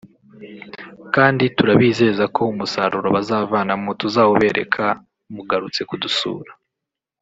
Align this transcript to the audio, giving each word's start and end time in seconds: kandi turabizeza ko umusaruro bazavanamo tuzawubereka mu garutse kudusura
kandi 1.15 1.43
turabizeza 1.57 2.23
ko 2.35 2.41
umusaruro 2.53 3.07
bazavanamo 3.15 3.89
tuzawubereka 4.01 4.83
mu 5.33 5.41
garutse 5.49 5.81
kudusura 5.89 6.51